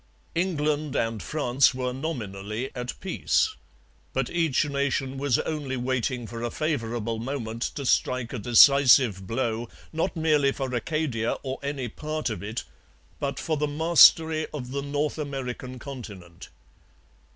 England 0.33 0.95
and 0.95 1.21
France 1.21 1.75
were 1.75 1.93
nominally 1.93 2.71
at 2.75 2.99
peace. 3.01 3.55
But 4.13 4.31
each 4.31 4.65
nation 4.65 5.19
was 5.19 5.37
only 5.37 5.77
waiting 5.77 6.25
for 6.25 6.41
a 6.41 6.49
favourable 6.49 7.19
moment 7.19 7.61
to 7.77 7.85
strike 7.85 8.33
a 8.33 8.39
decisive 8.39 9.27
blow, 9.27 9.69
not 9.93 10.15
merely 10.15 10.51
for 10.53 10.73
Acadia 10.73 11.33
or 11.43 11.59
any 11.61 11.87
part 11.87 12.31
of 12.31 12.41
it, 12.41 12.63
but 13.19 13.37
for 13.39 13.57
the 13.57 13.67
mastery 13.67 14.47
of 14.51 14.71
the 14.71 14.81
North 14.81 15.19
American 15.19 15.77
continent. 15.77 16.49